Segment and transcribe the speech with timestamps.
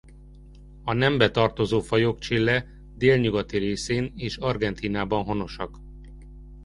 [0.83, 2.65] A nembe tartozó fajok Chile
[2.95, 5.77] délnyugati részén és Argentínában honosak.